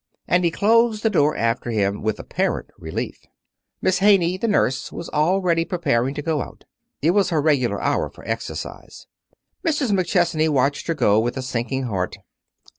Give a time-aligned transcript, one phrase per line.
[0.27, 3.27] And he closed the door after himself with apparent relief.
[3.83, 6.63] Miss Haney, the nurse, was already preparing to go out.
[7.03, 9.05] It was her regular hour for exercise.
[9.63, 9.91] Mrs.
[9.91, 12.15] McChesney watched her go with a sinking heart.